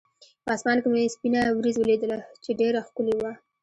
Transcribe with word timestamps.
په 0.45 0.49
اسمان 0.57 0.77
کې 0.81 0.87
مې 0.93 1.13
سپینه 1.15 1.41
ورېځ 1.57 1.75
ولیدله، 1.79 2.17
چې 2.43 2.51
ډېره 2.59 2.79
ښکلې 2.87 3.15
وه. 3.21 3.31